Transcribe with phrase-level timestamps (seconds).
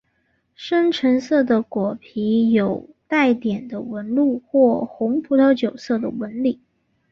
[0.55, 6.59] 深橙色的果皮有带点的纹路或红葡萄酒色的纹理。